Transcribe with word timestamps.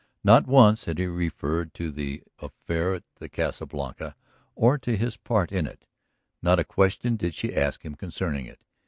Not 0.23 0.47
once 0.47 0.85
had 0.85 0.97
he 0.97 1.05
referred 1.05 1.75
to 1.75 1.91
the 1.91 2.23
affair 2.39 2.95
at 2.95 3.03
the 3.19 3.29
Casa 3.29 3.67
Blanca 3.67 4.15
or 4.55 4.79
to 4.79 4.97
his 4.97 5.15
part 5.15 5.51
in 5.51 5.67
it; 5.67 5.85
not 6.41 6.57
a 6.57 6.63
question 6.63 7.17
did 7.17 7.35
she 7.35 7.53
ask 7.55 7.85
him 7.85 7.93
concerning 7.93 8.47
it. 8.47 8.61